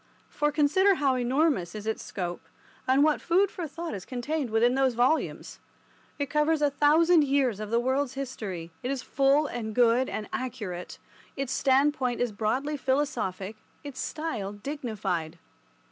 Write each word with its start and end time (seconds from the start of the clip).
For 0.29 0.51
consider 0.51 0.95
how 0.95 1.13
enormous 1.15 1.75
is 1.75 1.85
its 1.85 2.01
scope, 2.03 2.41
and 2.87 3.03
what 3.03 3.21
food 3.21 3.51
for 3.51 3.67
thought 3.67 3.93
is 3.93 4.03
contained 4.03 4.49
within 4.49 4.73
those 4.73 4.95
volumes. 4.95 5.59
It 6.17 6.25
covers 6.27 6.59
a 6.63 6.71
thousand 6.71 7.23
years 7.23 7.59
of 7.59 7.69
the 7.69 7.79
world's 7.79 8.15
history, 8.15 8.71
it 8.81 8.89
is 8.89 9.03
full 9.03 9.45
and 9.45 9.75
good 9.75 10.09
and 10.09 10.27
accurate, 10.33 10.97
its 11.37 11.53
standpoint 11.53 12.19
is 12.19 12.31
broadly 12.31 12.77
philosophic, 12.77 13.57
its 13.83 13.99
style 13.99 14.53
dignified. 14.53 15.37